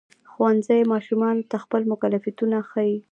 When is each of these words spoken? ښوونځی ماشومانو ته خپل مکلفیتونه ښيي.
ښوونځی 0.31 0.81
ماشومانو 0.93 1.47
ته 1.49 1.57
خپل 1.63 1.81
مکلفیتونه 1.91 2.57
ښيي. 2.69 2.97